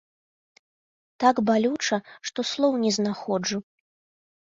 Так 1.25 1.35
балюча, 1.51 2.01
што 2.31 2.49
слоў 2.55 2.73
не 2.89 2.97
знаходжу! 3.01 3.57